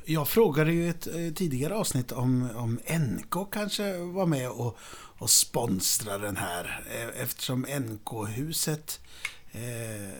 [0.04, 4.78] Jag frågade ju ett eh, tidigare avsnitt om, om NK kanske var med och,
[5.22, 6.84] och sponsrade den här.
[6.90, 9.00] eh, Eftersom NK-huset
[9.52, 10.12] eh,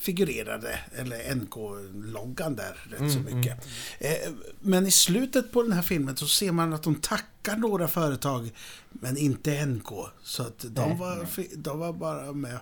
[0.00, 3.66] figurerade, eller NK-loggan där rätt så mycket.
[3.98, 7.88] Eh, men i slutet på den här filmen så ser man att de tackar några
[7.88, 8.50] företag,
[8.90, 9.88] men inte NK.
[10.22, 12.58] Så att de, var, fi- de var bara med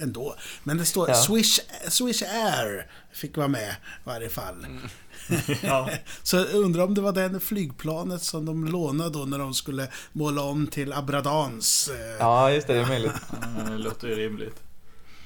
[0.00, 0.34] ändå.
[0.62, 1.14] Men det står Ja.
[1.14, 4.66] Swish, Swish Air fick vara med i varje fall.
[5.62, 5.90] Ja.
[6.22, 9.88] Så jag undrar om det var det flygplanet som de lånade då när de skulle
[10.12, 11.88] måla om till Abradans.
[11.88, 13.12] eh, Ja, just det, det är möjligt.
[13.30, 14.60] Ja, Det låter ju rimligt.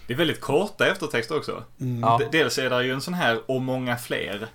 [0.06, 1.64] Det är väldigt korta eftertexter också.
[2.02, 4.46] Ja, D- Dels är det ju en sån här och många fler.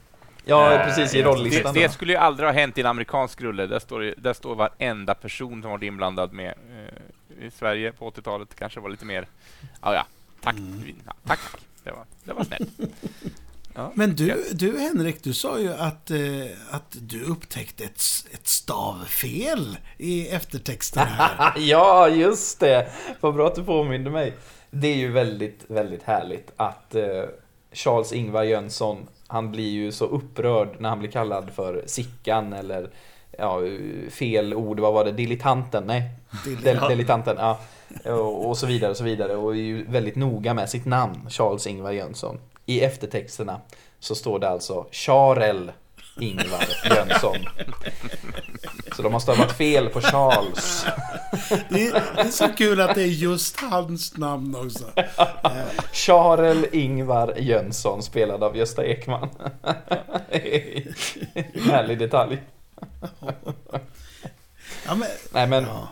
[0.45, 1.73] ja Eh, precis, i det- Det, rollistan.
[1.73, 1.93] det då.
[1.93, 3.67] skulle ju aldrig ha hänt i en amerikansk rulle.
[3.67, 6.53] Där står, det- där står varenda person som varit inblandad med.
[7.41, 9.27] I Sverige på 80-talet kanske var lite mer...
[9.81, 10.05] Ja, ja.
[10.41, 10.55] Tack.
[11.05, 11.61] Ja, tack, tack.
[11.83, 12.69] Det var, det var snällt.
[13.93, 16.19] Men du, du Henrik, du sa ju att, eh,
[16.69, 18.01] att du upptäckte ett,
[18.33, 21.53] ett stavfel i eftertexten här.
[21.57, 22.87] ja, just det!
[23.19, 24.33] Vad bra att du påminde mig.
[24.71, 27.23] Det är ju väldigt, väldigt härligt att eh,
[27.71, 32.89] Charles Ingvar Jönsson, han blir ju så upprörd när han blir kallad för Sickan eller
[33.37, 33.61] ja,
[34.09, 35.11] fel ord, vad var det?
[35.11, 35.83] Dilettanten?
[35.87, 36.09] Nej,
[36.63, 37.05] Del,
[37.37, 37.59] ja.
[38.05, 41.29] Och, och så vidare och så vidare och är ju väldigt noga med sitt namn,
[41.29, 42.39] Charles Ingvar Jönsson.
[42.65, 43.61] I eftertexterna
[43.99, 45.71] så står det alltså Charel
[46.19, 47.37] Ingvar Jönsson.
[48.95, 50.85] Så de måste ha varit fel på Charles.
[51.69, 54.85] Det är, det är så kul att det är just hans namn också.
[55.91, 59.29] Charles Ingvar Jönsson spelad av Gösta Ekman.
[61.71, 62.41] Härlig detalj.
[64.85, 65.87] Ja, men, Nej men, ja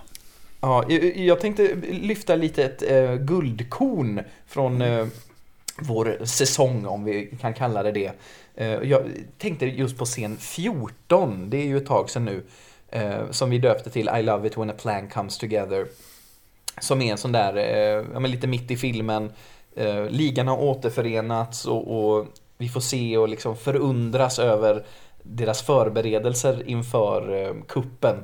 [0.64, 0.84] ja,
[1.16, 5.08] jag- tänkte lyfta lite ett eh, guldkorn från eh,
[5.80, 8.12] vår säsong, om vi kan kalla det det.
[8.56, 9.02] Eh, jag
[9.38, 12.44] tänkte just på scen 14, det är ju ett tag sedan nu,
[12.90, 15.88] eh, som vi döpte till I love it when a plan comes together.
[16.82, 19.32] Som är en sån där, eh, ja men lite mitt i filmen,
[19.76, 24.86] eh, ligan har återförenats och, och vi får se och liksom förundras över
[25.24, 28.24] deras förberedelser inför kuppen.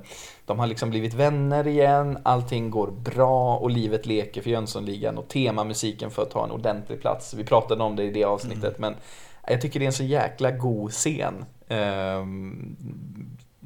[0.50, 5.28] De har liksom blivit vänner igen, allting går bra och livet leker för Jönssonligan och
[5.28, 7.34] temamusiken att ta en ordentlig plats.
[7.34, 8.96] Vi pratade om det i det avsnittet men
[9.48, 11.46] jag tycker det är en så jäkla god scen.
[11.68, 12.76] Ehm,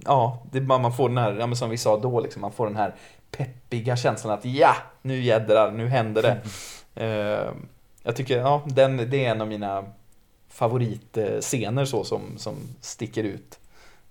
[0.05, 2.75] ja, det, man får den här, ja, som vi sa då, liksom, man får den
[2.75, 2.95] här
[3.31, 6.41] peppiga känslan att ja, nu jädrar, nu händer det.
[7.03, 7.67] Ehm,
[8.03, 9.85] jag tycker, ja, den, det är en av mina
[10.49, 13.59] favoritscener så som, som sticker ut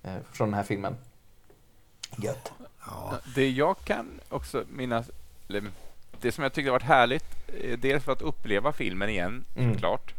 [0.03, 0.97] eh, från den här filmen.
[2.17, 2.53] Gött.
[2.87, 3.19] Ja.
[3.35, 5.11] Det jag kan också minnas,
[6.21, 7.25] det som jag tyckte varit härligt,
[7.61, 9.73] eh, dels för att uppleva filmen igen, Mm.
[9.73, 10.15] såklart.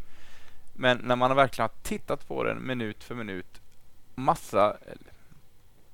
[0.74, 3.62] Men när man har verkligen har tittat på den minut för minut,
[4.16, 4.78] massa,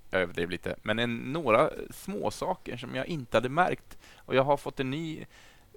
[0.09, 3.97] jag överdrev lite, men en, några små saker som jag inte hade märkt.
[4.17, 5.19] Och jag har fått en ny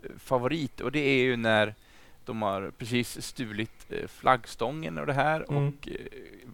[0.02, 1.74] eh, favorit och det är ju när
[2.26, 5.68] de har precis stulit eh, flaggstången och det här Mm.
[5.68, 5.94] och eh,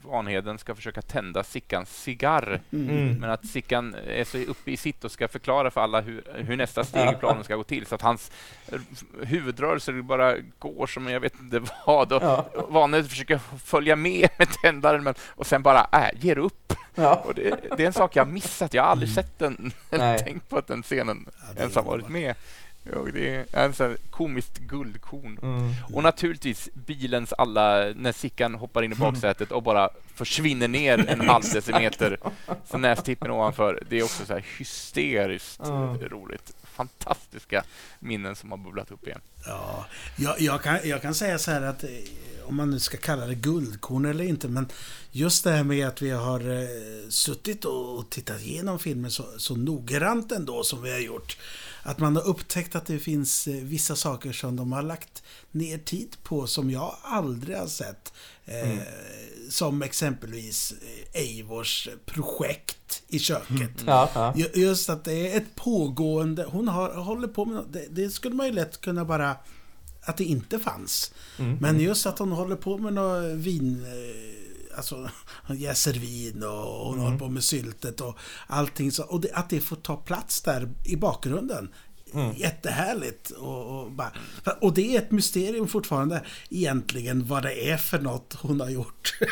[0.03, 2.61] Vanheden ska försöka tända Sickans cigarr.
[2.73, 3.15] Mm.
[3.21, 6.57] Men att Sickan är så uppe i sitt och ska förklara för alla hur, hur
[6.57, 8.31] nästa steg i planen ska gå till så att hans
[8.73, 8.79] eh,
[9.27, 12.13] huvudrörelser bara går som jag vet inte vad.
[12.13, 12.47] Och Ja.
[12.69, 16.73] Vanheden försöker följa med med tändaren men, och sen bara äh, ger upp.
[16.95, 17.15] Ja.
[17.15, 18.75] Och det, det är en sak jag har missat.
[18.75, 19.73] Jag har aldrig sett den
[20.19, 22.35] tänkt på att den scenen är ens har varit med.
[22.97, 25.39] Och det är en sån komiskt guldkorn.
[25.43, 25.75] Mm.
[25.93, 31.21] Och naturligtvis bilens alla, när Sickan hoppar in i baksätet och bara försvinner ner en
[31.21, 32.19] halv decimeter,
[32.71, 33.83] så nästippen ovanför.
[33.91, 35.99] Det är också så här hysteriskt Mm.
[35.99, 36.53] roligt.
[36.63, 37.65] Fantastiska
[37.99, 39.21] minnen som har bubblat upp igen.
[39.47, 41.91] Ja, jag, jag, kan, jag kan säga så här att eh,
[42.45, 44.67] om man nu ska kalla det guldkorn eller inte, men
[45.11, 49.57] just det här med att vi har eh, suttit och tittat igenom filmen så, så
[49.57, 51.37] noggrant ändå som vi har gjort.
[51.89, 55.79] Att man har upptäckt att det finns eh, vissa saker som de har lagt ner
[55.79, 58.13] tid på som jag aldrig har sett.
[58.45, 58.79] Eh,
[59.51, 60.73] Som exempelvis
[61.13, 63.71] eh, Eivors projekt i köket.
[63.87, 64.35] Ja, ja.
[64.37, 68.11] Ju- Just att det är ett pågående, hon har, håller på med något- det, det
[68.11, 69.37] skulle man ju lätt kunna bara,
[70.03, 71.13] att det inte fanns.
[71.61, 74.38] Men just att hon håller på med något vin, eh,
[74.79, 75.11] alltså
[75.47, 79.51] hon jäser vin och hon håller på med syltet och allting så, och det, att
[79.51, 81.69] det får ta plats där i bakgrunden.
[82.37, 83.31] Jättehärligt.
[83.31, 84.13] Och, och, bara,
[84.61, 89.19] och det är ett mysterium fortfarande egentligen vad det är för något hon har gjort.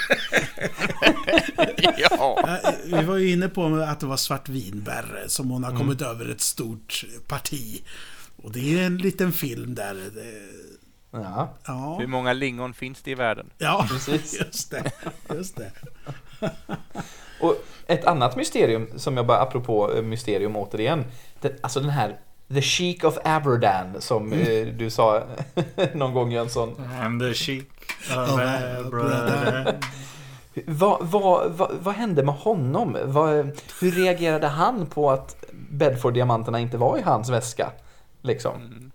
[1.98, 5.82] ja, Ja, Vi var ju inne på att det var svartvinbär som hon har Mm.
[5.82, 7.82] kommit över ett stort parti.
[8.36, 9.96] Och det är en liten film där.
[11.22, 11.48] Ja.
[11.66, 13.50] ja, hur många lingon finns det i världen?
[13.58, 14.40] ja Precis.
[14.40, 14.92] just det.
[15.34, 15.70] Just det.
[17.40, 17.54] Och
[17.86, 21.04] ett annat mysterium som jag bara, apropå eh, mysterium återigen.
[21.40, 22.16] Det, alltså den här
[22.54, 25.22] The Sheik of Aberdan som eh, du sa
[25.94, 26.74] någon gång Jönsson.
[27.00, 27.64] And the chic
[28.16, 29.78] of brother.
[30.66, 32.96] Vad, vad, vad, vad hände med honom?
[33.04, 37.70] Vad, hur reagerade han på att Bedford-diamanterna inte var i hans väska?
[38.22, 38.85] Liksom.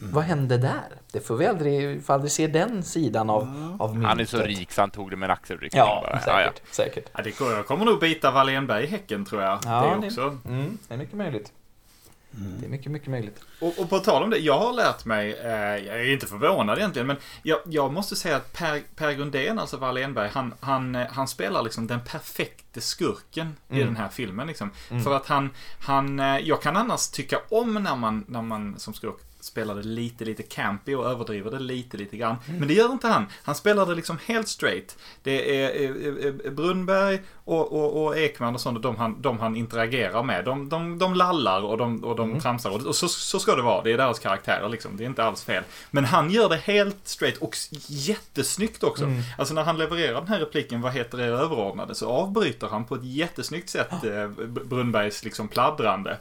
[0.00, 0.12] Mm.
[0.12, 0.88] Vad hände där?
[1.12, 4.08] Det får vi aldrig, får aldrig se den sidan av, av myntet.
[4.08, 6.20] Han är så rik så han tog det med en axelryckning Ja, bara.
[6.20, 6.62] säkert.
[6.74, 7.08] säkert.
[7.14, 9.58] Ja, det går, jag kommer nog bita Wallenberg i häcken tror jag.
[9.64, 10.38] Ja, det också.
[10.48, 11.52] Mm, det är mycket möjligt.
[12.30, 13.40] Det är mycket, mycket möjligt.
[13.60, 15.50] Och, och på tal om det, jag har lärt mig, eh,
[15.86, 19.76] jag är inte förvånad egentligen, men jag, jag måste säga att Per, per Grundén, alltså
[19.76, 23.86] Wallenberg, han, han, eh, han spelar liksom den perfekte skurken i Mm.
[23.86, 24.46] den här filmen.
[24.46, 24.70] Liksom.
[25.04, 28.94] För att han, han, eh, jag kan annars tycka om när man, när man som
[28.94, 32.36] skurk spelar det lite, lite campy och överdriver det lite, lite grann.
[32.46, 33.26] Men det gör inte han.
[33.42, 34.98] Han spelar det liksom helt straight.
[35.22, 39.56] Det är eh, eh, Brunnberg och, och, och Ekman och sånt, de han, de han
[39.56, 40.44] interagerar med.
[40.44, 42.70] De, de, de lallar och de, och de tramsar.
[42.70, 43.82] Och, och så, så ska det vara.
[43.82, 44.96] Det är deras karaktärer liksom.
[44.96, 45.62] Det är inte alls fel.
[45.90, 47.56] Men han gör det helt straight och
[47.86, 49.12] jättesnyggt också.
[49.38, 51.94] Alltså när han levererar den här repliken, vad heter er överordnade?
[51.94, 56.18] Så avbryter han på ett jättesnyggt sätt eh, Brunnbergs liksom pladdrande.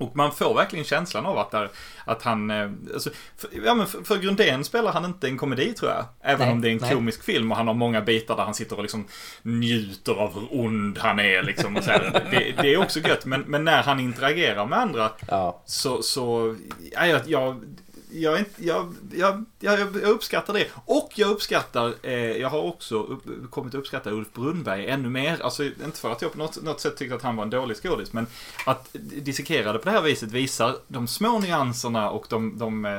[0.00, 1.70] Och man får verkligen känslan av att, där,
[2.04, 5.72] att han, eh, alltså, för, ja, men för, för Grundén spelar han inte en komedi
[5.72, 6.04] tror jag.
[6.20, 6.94] Även Nej, om det är en nej.
[6.94, 9.06] komisk film och han har många bitar där han sitter och liksom
[9.42, 11.76] njuter av hur ond han är liksom.
[11.76, 12.26] Och så här.
[12.30, 15.62] Det, det är också gött, men, men när han interagerar med andra Ja.
[15.66, 16.56] så, så
[16.92, 17.64] ja, jag, jag,
[18.12, 20.66] jag, jag, jag, jag, uppskattar det.
[20.84, 25.42] Och jag uppskattar, eh, jag har också upp, kommit att uppskatta Ulf Brunnberg ännu mer.
[25.42, 27.76] Alltså inte för att jag på något, något sätt tyckte att han var en dålig
[27.76, 28.26] skådis, men
[28.66, 32.90] att dissekerade på det här viset visar de små nyanserna och de, de eh,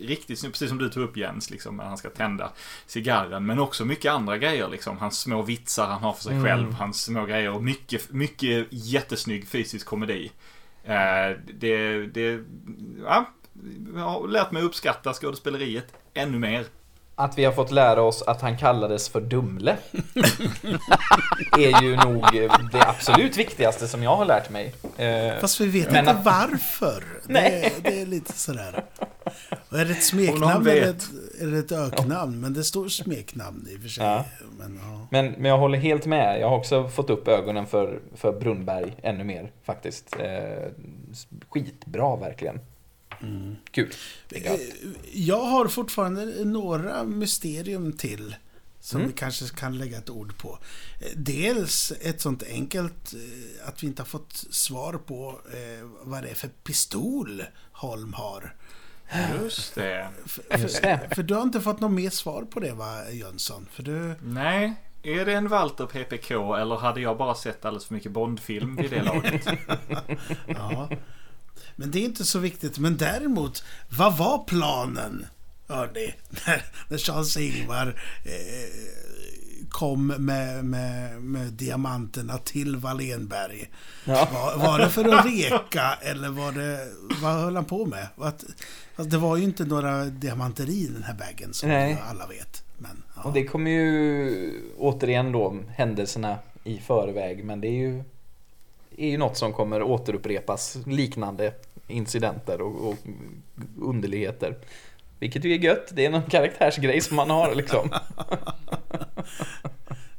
[0.00, 2.50] riktigt, precis som du tog upp Jens, liksom, när han ska tända
[2.86, 4.98] cigarren, men också mycket andra grejer, liksom.
[4.98, 9.48] Hans små vitsar han har för sig själv, hans små grejer och mycket, mycket jättesnygg
[9.48, 10.30] fysisk komedi.
[10.84, 12.40] Eh, det, det,
[13.04, 13.26] ja,
[13.94, 16.64] jag har lärt mig uppskatta skådespeleriet ännu mer.
[17.18, 19.76] Att vi har fått lära oss att han kallades för Dumle
[21.58, 22.24] är ju nog
[22.72, 24.74] det absolut viktigaste som jag har lärt mig.
[24.96, 27.04] Eh, Fast vi vet Men inte att- varför.
[27.26, 27.74] Nej.
[27.82, 28.84] Det, det är lite sådär.
[29.70, 31.08] Och är det ett smeknamn eller ett,
[31.40, 32.40] är det ett öknamn?
[32.40, 34.04] Men det står smeknamn i och för sig.
[34.04, 34.24] Ja.
[34.58, 35.06] Men, ja.
[35.10, 36.40] Men, men jag håller helt med.
[36.40, 40.16] Jag har också fått upp ögonen för, för Brunnberg ännu mer faktiskt.
[40.18, 40.68] Eh,
[41.50, 42.60] skitbra verkligen.
[43.70, 43.92] Kul.
[44.30, 44.60] Är gött.
[44.60, 48.36] Eh, Jag har fortfarande några mysterium till.
[48.80, 50.58] Som vi kanske kan lägga ett ord på.
[51.00, 55.40] Eh, Dels ett sånt enkelt eh, att vi inte har fått svar på
[56.02, 58.54] vad det är för pistol Holm har.
[59.42, 60.08] Just det.
[60.26, 61.10] För, Just det.
[61.14, 63.66] för du har inte fått något mer svar på det va, Jönsson?
[63.72, 64.14] För du...
[64.22, 68.76] Nej, är det en Walter PPK eller hade jag bara sett alldeles för mycket Bondfilm
[68.76, 69.46] vid det laget?
[70.46, 70.88] Ja.
[71.76, 72.78] Men det är inte så viktigt.
[72.78, 75.26] Men däremot, vad var planen?
[75.68, 76.14] Hörni,
[76.46, 77.86] när, när Charles-Ingvar
[78.24, 79.06] eh,
[79.70, 83.70] kom med, med, med diamanterna till Wallenberg.
[84.04, 84.28] Ja.
[84.32, 86.88] Var, var det för att reka eller var det...
[87.22, 88.06] Vad höll han på med?
[88.16, 88.44] Att,
[88.96, 92.02] det var ju inte några diamanter i den här bagen som Nej.
[92.10, 92.64] alla vet.
[92.78, 93.22] Men, ja.
[93.22, 97.44] Och det kommer ju återigen då händelserna i förväg.
[97.44, 98.04] Men det är ju,
[98.96, 100.78] är ju något som kommer återupprepas.
[100.86, 101.52] Liknande
[101.88, 102.96] incidenter och, och
[103.80, 104.56] underligheter.
[105.18, 105.90] Vilket ju är gött.
[105.92, 107.90] Det är någon karaktärsgrej som man har liksom.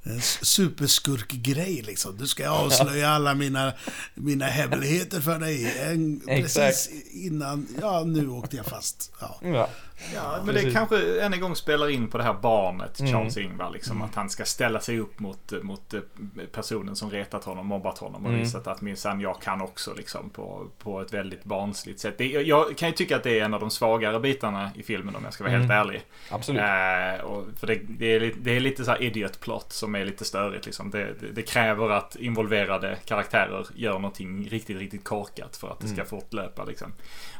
[0.09, 2.17] En superskurkgrej liksom.
[2.17, 3.73] Du ska avslöja alla mina,
[4.13, 5.79] mina hemligheter för dig.
[5.79, 7.67] En, precis innan...
[7.81, 9.11] Ja, nu åkte jag fast.
[9.21, 9.39] Ja.
[9.41, 9.69] Ja.
[10.15, 10.73] Ja, men det Precis.
[10.73, 13.12] kanske än en gång spelar in på det här barnet, Mm.
[13.13, 13.69] Charles Ingvar.
[13.71, 15.99] Liksom, Att han ska ställa sig upp mot, mot eh,
[16.51, 18.41] personen som retat honom, mobbat honom och Mm.
[18.41, 22.17] visat att minsann jag kan också liksom på, på ett väldigt barnsligt sätt.
[22.17, 25.15] Det, jag kan ju tycka att det är en av de svagare bitarna i filmen
[25.15, 25.77] om jag ska vara helt Mm.
[25.77, 26.01] ärlig.
[26.29, 26.62] Absolut.
[26.62, 29.95] Eh, och för det, det, är, lite- det är lite så här idiot plot som
[29.95, 30.91] är lite störigt liksom.
[30.91, 35.88] Det, det, det kräver att involverade karaktärer gör någonting riktigt, riktigt korkat för att det
[35.88, 36.93] ska fortlöpa liksom.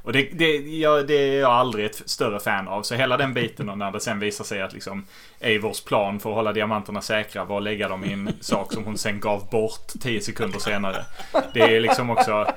[0.04, 2.84] Och det, det, jag, det är jag aldrig ett större fan av.
[2.84, 5.06] Så hela den biten och när det sen visar sig att liksom
[5.40, 8.86] Eivors plan för att hålla diamanterna säkra var att lägga dem i en sak som
[8.86, 11.06] hon sen gav bort 10 sekunder senare.
[11.54, 12.54] Det är liksom också...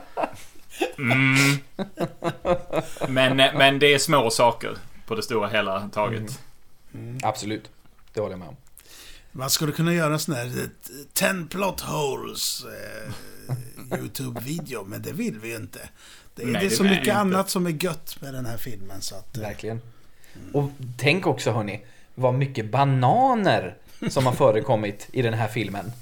[0.99, 1.59] Mm.
[3.09, 4.77] Men, men det är små saker
[5.07, 6.41] på det stora hela taget.
[7.23, 7.71] Absolut.
[8.13, 8.57] Det håller jag med om.
[9.33, 10.69] Man skulle kunna göra en sån här eh,
[11.13, 13.13] 10 plot holes eh,
[13.99, 15.89] YouTube-video, men det vill vi ju inte.
[16.41, 17.15] Det, Nej, det är så mycket inte.
[17.15, 19.37] annat som är gött med den här filmen så att...
[19.37, 19.81] eh, Verkligen.
[20.53, 21.81] Och tänk också hörni,
[22.15, 23.75] vad mycket bananer
[24.11, 25.93] som har förekommit i den här filmen.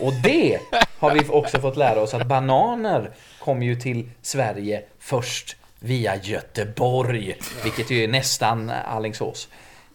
[0.00, 0.58] Och det
[0.98, 7.36] har vi också fått lära oss att bananer kom ju till Sverige först via Göteborg.
[7.64, 9.48] Vilket ju är nästan Alingsås.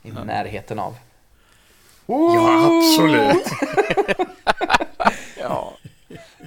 [0.04, 0.96] I närheten av.
[2.06, 3.46] Ja, absolut.
[5.40, 5.74] Ja.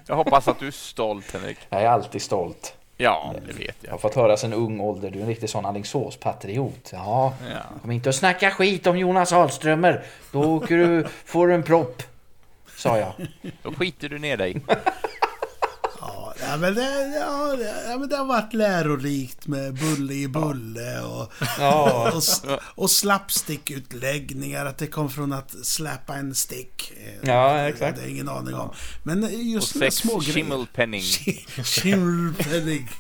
[0.07, 1.59] Jag hoppas att du är stolt Henrik.
[1.71, 2.75] Jag är alltid stolt.
[2.97, 3.91] Ja, det vet Jag jag.
[3.91, 6.91] har fått höra sen ung ålder, du är en riktig sån Alingsås-patriot.
[6.93, 7.57] Ja, Ja.
[7.83, 10.03] kom inte och snacka skit om Jonas Ahlströmer.
[10.33, 12.03] Då åker du, får du en propp.
[12.77, 13.13] Sa jag.
[13.63, 14.57] Då skiter du ner dig.
[16.41, 17.57] Ja, ja, men det, ja,
[17.89, 22.11] ja, men det har varit lärorikt med Bulle i Bulle och, Ja.
[22.13, 22.43] och, s-
[22.75, 24.67] och slapstick-utläggningar.
[24.67, 26.93] Att det kom från att släppa en stick.
[26.97, 27.99] Eh, Ja, det- exakt.
[27.99, 28.71] Det är ingen aning om.
[29.03, 30.35] Men Och just där sex små grejerna.
[30.35, 31.03] schimmelpenning.
[31.65, 32.89] Schimmelpenning.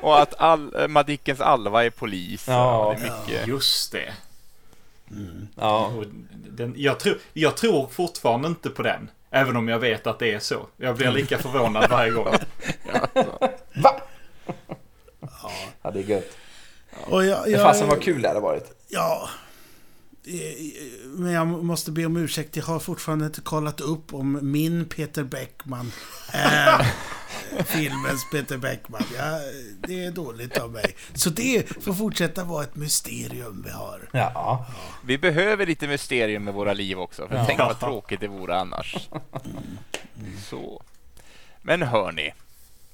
[0.00, 2.44] Och att all, eh, Madickens Alva är polis.
[2.48, 2.96] Ja.
[3.00, 3.46] det är mycket.
[3.48, 4.12] Just det.
[5.56, 5.86] Ja.
[5.86, 6.04] Och
[6.50, 9.10] Den, jag, tror, jag tror fortfarande inte på den.
[9.30, 10.66] Även om jag vet att det är så.
[10.76, 12.26] Jag blir lika förvånad varje gång.
[13.74, 14.00] Va?
[15.82, 16.36] Ja, det är gött.
[17.04, 18.72] Och jag, Men jag, fasen vad kul det hade varit.
[18.88, 19.28] Ja.
[20.24, 20.70] Eh,
[21.04, 22.56] Men jag måste be om ursäkt.
[22.56, 25.92] Jag har fortfarande inte kollat upp om min Peter Beckman
[26.32, 26.86] är
[27.64, 29.02] filmens Peter Beckman.
[29.16, 29.40] Ja,
[29.88, 30.96] det är dåligt av mig.
[31.14, 34.08] Så det får fortsätta vara ett mysterium vi har.
[34.12, 34.66] Ja.
[35.04, 37.28] Vi behöver lite mysterium med våra liv också.
[37.28, 39.08] För Tänk vad tråkigt det vore annars.
[40.50, 40.82] Så.
[41.62, 42.32] Men hörni,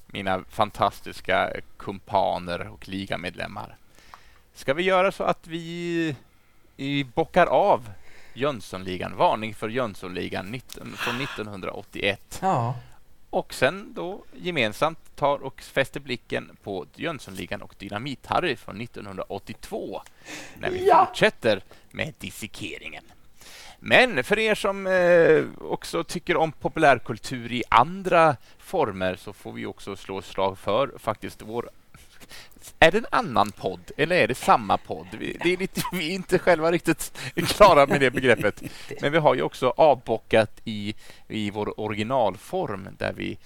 [0.07, 3.77] mina fantastiska kumpaner och ligamedlemmar.
[4.55, 6.15] Ska vi göra så att vi,
[6.77, 7.89] vi bockar av
[8.33, 12.75] Jönssonligan, varning för Jönssonligan 19, från 1981 Ja.
[13.29, 20.01] och sen då gemensamt tar och fäster blicken på Jönssonligan och Dynamit-Harry från 1982
[20.59, 21.05] när vi Ja.
[21.05, 21.61] fortsätter
[21.91, 23.03] med dissekeringen.
[23.79, 29.65] Men för er som eh, också tycker om populärkultur i andra former så får vi
[29.65, 31.69] också slå slag för faktiskt vår
[32.79, 35.07] är det en annan podd eller är det samma podd?
[35.19, 38.63] Vi, det är lite, vi är inte själva riktigt klara med det begreppet.
[39.01, 40.95] Men vi har ju också avbockat i,
[41.27, 43.37] i vår originalform där vi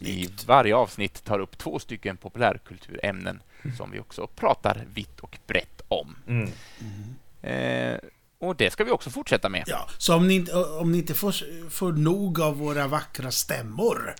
[0.00, 3.42] i varje avsnitt tar upp två stycken populärkulturämnen
[3.76, 6.16] som vi också pratar vitt och brett om.
[6.26, 6.50] Mm.
[7.42, 7.98] Eh,
[8.38, 9.64] och det ska vi också fortsätta med.
[9.66, 11.34] Ja, så om ni, inte- om ni inte får,
[11.70, 14.14] får nog av våra vackra stämmor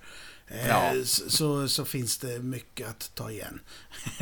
[0.68, 0.92] Ja.
[1.04, 3.60] så, så, så finns det mycket att ta igen.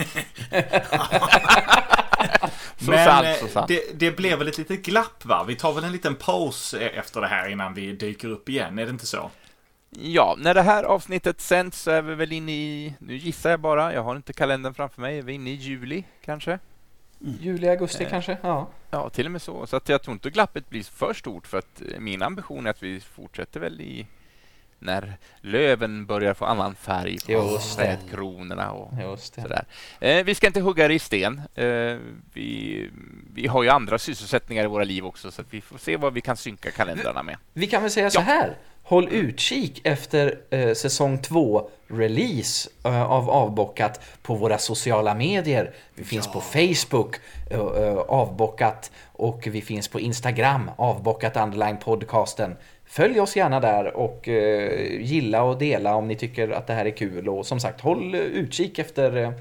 [2.78, 3.68] Så Men sant, eh, så sant.
[3.68, 5.44] Det, det blev väl ett litet glapp va?
[5.48, 8.78] Vi tar väl en liten paus eh, efter det här innan vi dyker upp igen,
[8.78, 9.30] är det inte så?
[9.90, 13.60] Ja, när det här avsnittet sänds så är vi väl inne i, nu gissar jag
[13.60, 16.58] bara, jag har inte kalendern framför mig, är vi inne i juli kanske?
[17.40, 18.10] Juli, augusti Eh.
[18.10, 18.38] kanske?
[18.42, 18.68] Ja.
[18.90, 19.66] Ja, till och med så.
[19.66, 22.70] Så att jag tror inte glappet blir för stort för att eh, min ambition är
[22.70, 24.06] att vi fortsätter väl i
[24.78, 29.42] när löven börjar få annan färg på trädkronorna och Just det.
[29.42, 29.64] sådär.
[30.00, 31.40] Eh, vi ska inte hugga i sten.
[31.54, 31.96] Eh,
[32.32, 32.90] vi,
[33.34, 36.20] vi har ju andra sysselsättningar i våra liv också så vi får se vad vi
[36.20, 37.36] kan synka kalendrarna med.
[37.52, 38.22] Vi kan väl säga så Ja.
[38.22, 38.56] här.
[38.82, 45.74] Håll utkik efter eh, säsong 2 release eh, av Avbockat på våra sociala medier.
[45.94, 47.16] Vi finns på Facebook,
[47.50, 52.56] eh, eh, Avbockat, och vi finns på Instagram, Avbockat underline podcasten.
[52.88, 56.84] Följ oss gärna där och eh, gilla och dela om ni tycker att det här
[56.84, 57.28] är kul.
[57.28, 59.32] Och som sagt, håll utkik efter, eh,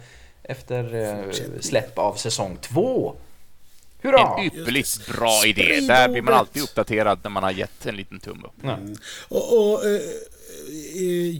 [0.43, 3.15] efter eh, släpp av säsong 2.
[4.01, 4.35] Hurra!
[4.37, 5.79] En ypperligt bra idé.
[5.87, 8.69] Där blir man alltid uppdaterad när man har gett en liten tumme upp.
[9.27, 10.01] Och, och eh,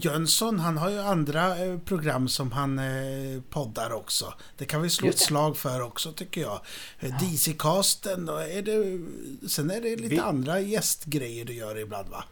[0.02, 4.34] Jönsson, han har ju andra eh, program som han eh, poddar också.
[4.56, 6.60] Det kan vi slå ett slag för också tycker jag.
[7.00, 9.00] Eh, DC-casten, och är det,
[9.48, 12.24] sen är det lite Vi- andra gästgrejer du gör ibland va?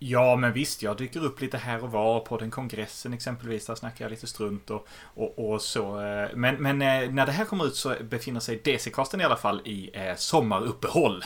[0.00, 3.66] Ja, men visst, jag dyker upp lite här och var på den kongressen exempelvis.
[3.66, 6.00] Där snackar jag lite strunt och, och, och så.
[6.00, 9.36] eh, Men, men eh, när det här kommer ut så befinner sig DC-casten i alla
[9.36, 11.24] fall i eh, sommaruppehåll.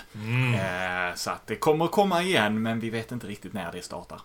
[0.54, 4.20] Eh, så att det kommer komma igen, men vi vet inte riktigt när det startar.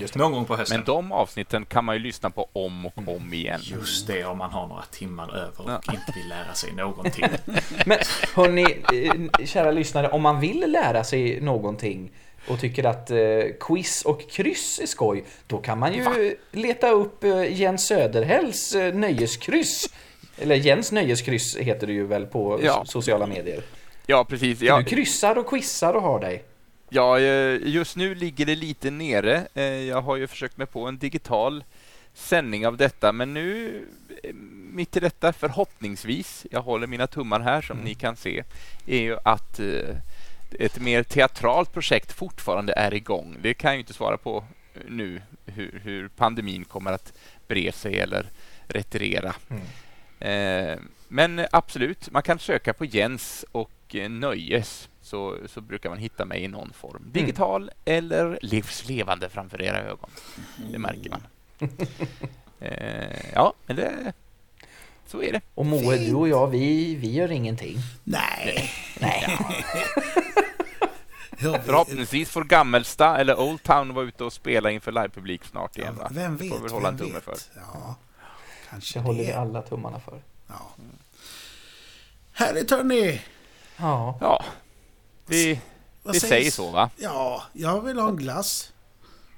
[0.00, 0.76] Just Någon gång på hösten.
[0.78, 3.60] Men de avsnitten kan man ju lyssna på om och om igen.
[3.62, 5.80] Just det, om man har några timmar över och Ja.
[5.92, 7.24] inte vill lära sig någonting.
[7.86, 7.98] Men
[8.34, 8.62] hörni,
[9.40, 12.10] eh, kära lyssnare, om man vill lära sig någonting
[12.48, 13.18] och tycker att eh,
[13.60, 18.94] quiz och kryss är skoj, då kan man ju leta upp eh, Jens Söderhälls eh,
[18.94, 19.86] nöjeskryss.
[20.38, 22.72] Eller Jens nöjeskryss heter det ju väl på Ja.
[22.72, 23.62] so- sociala medier.
[24.06, 24.60] Ja, precis.
[24.60, 26.44] Ja, Du kryssar och quizar och har dig.
[26.94, 29.46] Ja, eh, just nu ligger det lite nere.
[29.54, 31.64] Eh, Jag har ju försökt mig på en digital
[32.14, 33.82] sändning av detta, men nu
[34.22, 34.34] eh,
[34.72, 38.44] mitt i detta, förhoppningsvis, jag håller mina tummar här som ni kan se,
[38.86, 39.60] är ju att
[40.58, 43.36] ett mer teatralt projekt fortfarande är igång.
[43.42, 44.44] Det kan jag ju inte svara på
[44.88, 47.12] nu, hur, hur pandemin kommer att
[47.48, 48.26] bre sig eller
[48.68, 49.34] retirera.
[50.20, 50.78] Eh,
[51.08, 56.44] men absolut, man kan söka på Jens och Nöjes så, så brukar man hitta mig
[56.44, 57.02] i någon form.
[57.12, 60.10] Digital eller livslevande framför era ögon.
[60.72, 61.20] Det märker man.
[63.66, 64.12] Eller,
[65.06, 65.40] så är det.
[65.54, 67.76] Och Moe, du och jag, vi, vi gör ingenting.
[68.04, 68.70] Nej.
[69.00, 69.38] Nej.
[71.38, 75.78] Ja, vi- Förhoppningsvis får Gammelsta eller Old Town vara ute och spela inför livepublik snart
[75.78, 75.96] igen.
[75.96, 76.08] Va?
[76.10, 76.48] Vem vet?
[76.48, 77.24] Får vi hålla en tumme vet?
[77.24, 77.36] för.
[77.56, 77.94] Ja,
[78.70, 79.32] kanske Det håller vi det.
[79.38, 80.22] alla tummarna för.
[80.48, 80.70] Ja.
[82.32, 83.20] Härligt hörni!
[83.76, 84.44] Ja, Ja,
[85.26, 85.60] vi,
[86.12, 86.90] vi säger så va?
[86.96, 88.72] Ja, jag vill ha en glass.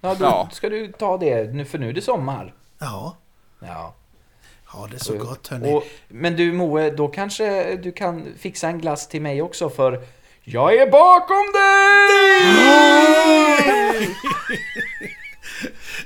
[0.01, 0.49] ja då Ja.
[0.53, 2.55] ska du ta det, nu, för nu är det sommar.
[2.79, 3.17] Ja,
[3.61, 3.95] Ja.
[4.67, 5.75] ha det så gott hörni.
[5.75, 10.01] Och, men du Moe, då kanske du kan fixa en glass till mig också för
[10.45, 12.07] jag är bakom dig!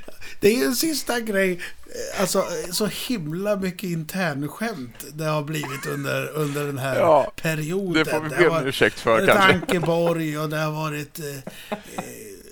[0.41, 1.51] Det är ju en sista grej.
[1.85, 7.93] eh, Alltså så himla mycket internskämt det har blivit under, under den här Ja, perioden.
[7.93, 9.53] Det får vi be om ursäkt för kanske.
[9.53, 11.25] Ankeborg och det har varit eh,
[11.69, 12.03] eh,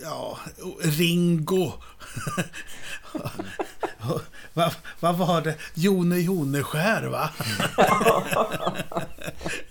[0.04, 0.40] ja,
[0.82, 1.74] Ringo.
[4.54, 5.56] Vad vad var det?
[5.74, 7.30] Jone Joneskär va?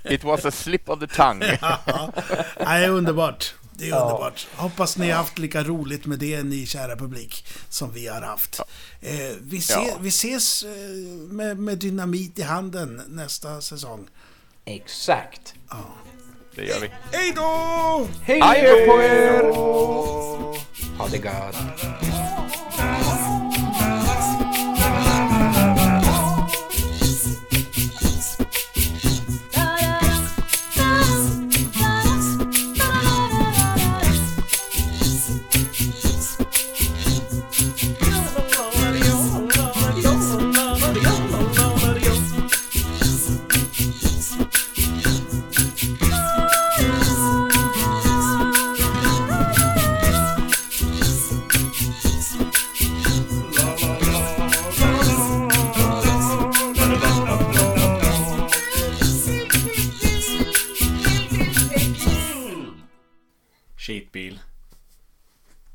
[0.04, 1.58] It was a slip of the tongue.
[1.86, 2.12] Ja,
[2.56, 3.54] det är underbart.
[3.78, 4.00] Det är Ja.
[4.02, 4.46] underbart.
[4.56, 8.60] Hoppas ni har haft lika roligt med det, ni kära publik, som vi har haft.
[9.00, 9.96] Eh, vi, se, Ja.
[10.00, 10.70] vi ses eh,
[11.30, 14.08] med, med dynamit i handen nästa säsong.
[14.64, 15.54] Exakt.
[16.54, 16.90] Det gör vi.
[17.12, 18.08] Hej då!
[18.22, 18.40] Hej
[18.86, 19.42] på er!
[20.98, 21.56] Ha det gott!